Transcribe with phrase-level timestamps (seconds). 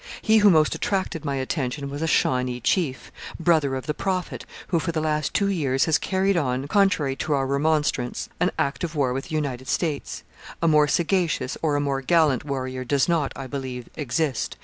[0.19, 4.79] He who most attracted my attention was a Shawnee chief brother of the Prophet, who
[4.79, 9.13] for the last two years has carried on, contrary to our remonstrance, an active war
[9.13, 10.23] with the United States.
[10.59, 14.57] A more sagacious or a more gallant warrior does not, I believe, exist.